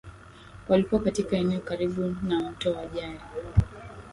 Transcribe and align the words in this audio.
walikuwa 0.69 1.01
katika 1.01 1.37
eneo 1.37 1.59
karibu 1.59 2.15
na 2.23 2.49
mto 2.51 2.73
wa 2.73 2.85
Jari 2.85 3.19